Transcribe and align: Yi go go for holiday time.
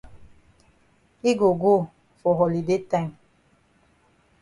Yi 1.23 1.31
go 1.39 1.47
go 1.63 1.75
for 2.19 2.33
holiday 2.39 2.79
time. 2.91 3.11